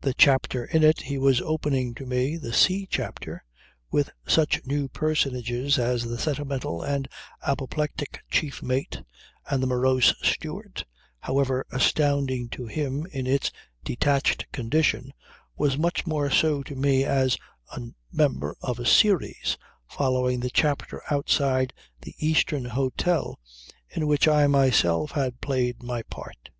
The 0.00 0.14
chapter 0.14 0.64
in 0.64 0.82
it 0.82 1.02
he 1.02 1.16
was 1.16 1.40
opening 1.40 1.94
to 1.94 2.04
me, 2.04 2.36
the 2.36 2.52
sea 2.52 2.88
chapter, 2.90 3.44
with 3.88 4.10
such 4.26 4.66
new 4.66 4.88
personages 4.88 5.78
as 5.78 6.02
the 6.02 6.18
sentimental 6.18 6.82
and 6.82 7.06
apoplectic 7.46 8.18
chief 8.28 8.64
mate 8.64 9.02
and 9.48 9.62
the 9.62 9.68
morose 9.68 10.12
steward, 10.24 10.84
however 11.20 11.64
astounding 11.70 12.48
to 12.48 12.66
him 12.66 13.06
in 13.12 13.28
its 13.28 13.52
detached 13.84 14.50
condition 14.50 15.12
was 15.56 15.78
much 15.78 16.04
more 16.04 16.30
so 16.32 16.64
to 16.64 16.74
me 16.74 17.04
as 17.04 17.36
a 17.70 17.80
member 18.10 18.56
of 18.62 18.80
a 18.80 18.84
series, 18.84 19.56
following 19.88 20.40
the 20.40 20.50
chapter 20.50 21.00
outside 21.12 21.72
the 22.00 22.16
Eastern 22.18 22.64
Hotel 22.64 23.38
in 23.88 24.08
which 24.08 24.26
I 24.26 24.48
myself 24.48 25.12
had 25.12 25.40
played 25.40 25.80
my 25.80 26.02
part. 26.02 26.50